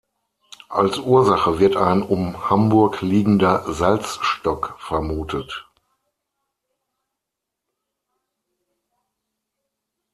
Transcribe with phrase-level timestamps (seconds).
[0.69, 5.67] Als Ursache wird ein um Hamburg liegender Salzstock vermutet.